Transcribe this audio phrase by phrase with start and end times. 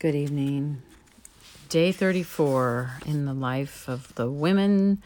[0.00, 0.80] Good evening.
[1.68, 5.02] Day 34 in the life of the women,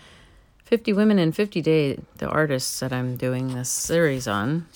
[0.66, 4.68] 50 women in 50 days, the artists that I'm doing this series on.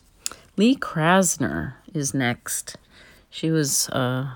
[0.57, 2.77] Lee Krasner is next.
[3.31, 4.31] She was uh,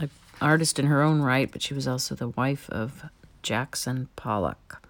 [0.00, 0.10] an
[0.40, 3.04] artist in her own right, but she was also the wife of
[3.42, 4.84] Jackson Pollock.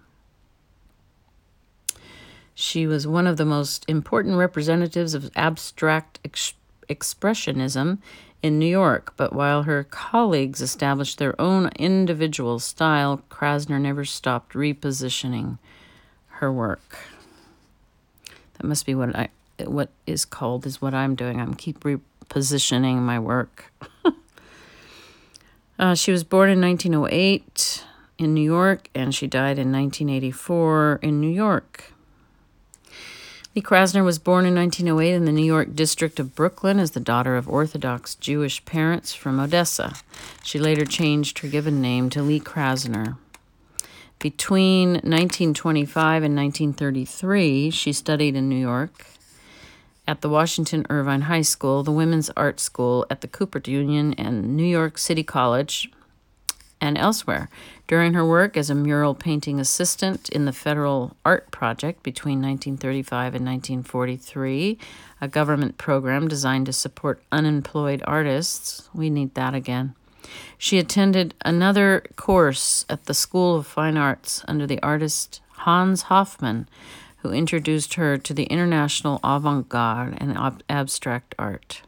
[2.55, 6.55] She was one of the most important representatives of abstract ex-
[6.89, 7.99] expressionism
[8.43, 14.53] in New York, but while her colleagues established their own individual style, Krasner never stopped
[14.53, 15.57] repositioning
[16.27, 16.97] her work.
[18.55, 19.29] That must be what I
[19.65, 21.39] what is called is what I'm doing.
[21.39, 23.71] I'm keep repositioning my work.
[25.79, 27.85] uh, she was born in 1908
[28.17, 31.93] in New York, and she died in 1984 in New York.
[33.55, 36.99] Lee Krasner was born in 1908 in the New York district of Brooklyn as the
[36.99, 39.93] daughter of Orthodox Jewish parents from Odessa.
[40.43, 43.15] She later changed her given name to Lee Krasner.
[44.17, 49.05] Between 1925 and 1933, she studied in New York
[50.07, 54.57] at the Washington Irving High School, the Women's Art School at the Cooper Union, and
[54.57, 55.91] New York City College,
[56.83, 57.47] and elsewhere.
[57.87, 63.35] During her work as a mural painting assistant in the Federal Art Project between 1935
[63.35, 64.77] and 1943,
[65.21, 69.95] a government program designed to support unemployed artists, we need that again.
[70.57, 76.67] She attended another course at the School of Fine Arts under the artist Hans Hofmann,
[77.19, 81.83] who introduced her to the international avant garde and ab- abstract art.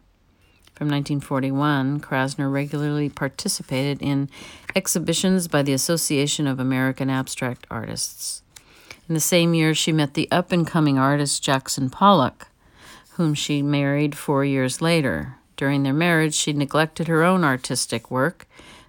[0.75, 4.29] From 1941, Krasner regularly participated in
[4.75, 8.43] exhibitions by the Association of American Abstract Artists.
[9.07, 12.49] In the same year, she met the up and coming artist Jackson Pollock,
[13.11, 15.37] whom she married four years later.
[15.55, 18.45] During their marriage, she neglected her own artistic work,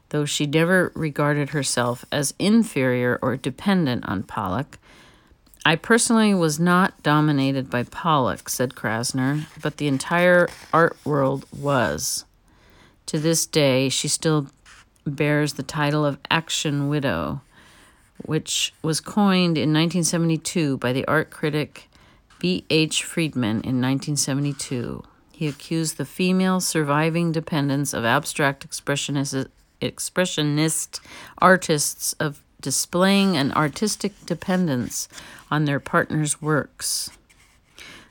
[0.09, 4.81] though she never regarded herself as inferior or dependent on Pollock
[5.67, 12.25] I personally was not dominated by Pollock, said Krasner, but the entire art world was.
[13.07, 14.47] To this day, she still
[15.05, 17.41] bears the title of Action Widow,
[18.25, 21.89] which was coined in 1972 by the art critic
[22.39, 22.65] B.
[22.71, 23.03] H.
[23.03, 25.03] Friedman in 1972.
[25.33, 29.49] He accused the female surviving dependents of abstract expressionist,
[29.83, 31.01] expressionist
[31.39, 35.09] artists of displaying an artistic dependence
[35.51, 37.11] on their partner's works.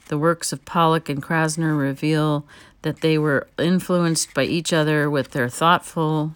[0.07, 2.45] The works of Pollock and Krasner reveal
[2.83, 6.35] that they were influenced by each other with their thoughtful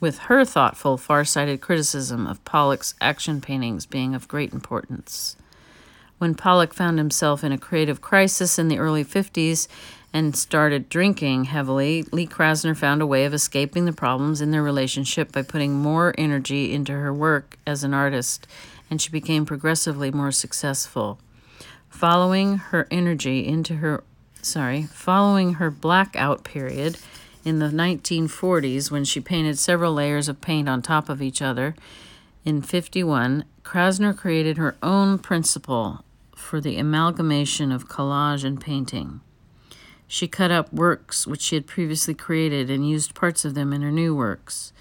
[0.00, 5.36] with her thoughtful, far-sighted criticism of Pollock's action paintings being of great importance.
[6.16, 9.68] When Pollock found himself in a creative crisis in the early 50s
[10.12, 14.62] and started drinking heavily, Lee Krasner found a way of escaping the problems in their
[14.62, 18.46] relationship by putting more energy into her work as an artist
[18.90, 21.20] and she became progressively more successful.
[21.88, 24.02] Following her energy into her
[24.42, 26.98] sorry, following her blackout period
[27.44, 31.74] in the 1940s when she painted several layers of paint on top of each other,
[32.44, 36.02] in 51, Krasner created her own principle
[36.34, 39.20] for the amalgamation of collage and painting.
[40.12, 43.80] She cut up works which she had previously created and used parts of them in
[43.82, 44.72] her new works.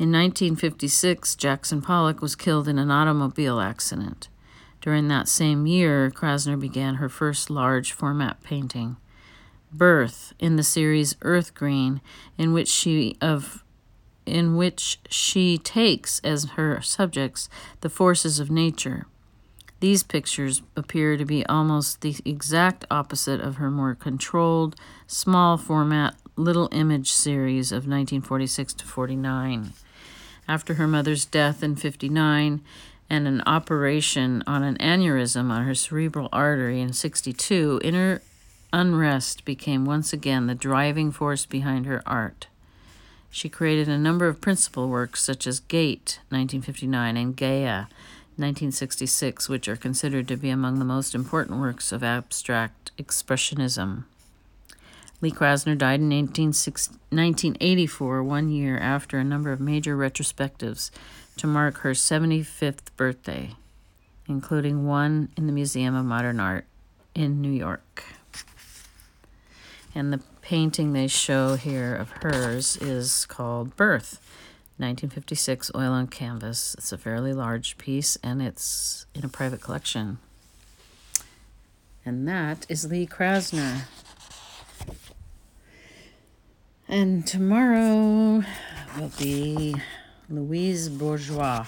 [0.00, 4.28] In 1956, Jackson Pollock was killed in an automobile accident.
[4.80, 8.96] During that same year, Krasner began her first large format painting,
[9.72, 12.00] Birth, in the series Earth Green,
[12.36, 13.62] in which she of
[14.26, 17.48] in which she takes as her subjects
[17.80, 19.06] the forces of nature.
[19.84, 26.14] These pictures appear to be almost the exact opposite of her more controlled, small format
[26.36, 29.74] little image series of 1946 to 49
[30.48, 32.62] after her mother's death in 59
[33.10, 38.22] and an operation on an aneurysm on her cerebral artery in 62, inner
[38.72, 42.46] unrest became once again the driving force behind her art.
[43.30, 47.84] She created a number of principal works such as Gate, 1959, and Gaia,
[48.36, 54.04] 1966, which are considered to be among the most important works of abstract expressionism.
[55.20, 60.90] Lee Krasner died in 1984, one year after a number of major retrospectives
[61.36, 63.54] to mark her 75th birthday,
[64.26, 66.66] including one in the Museum of Modern Art
[67.14, 68.04] in New York.
[69.94, 74.20] And the painting they show here of hers is called Birth,
[74.76, 76.74] 1956 oil on canvas.
[76.76, 80.18] It's a fairly large piece and it's in a private collection.
[82.04, 83.82] And that is Lee Krasner.
[86.88, 88.42] And tomorrow
[88.98, 89.76] will be
[90.28, 91.66] Louise Bourgeois.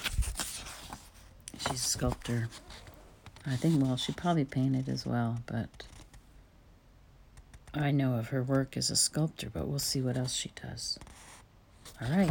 [1.58, 2.48] She's a sculptor.
[3.46, 5.84] I think, well, she probably painted as well, but
[7.72, 10.98] I know of her work as a sculptor, but we'll see what else she does.
[12.02, 12.30] All right.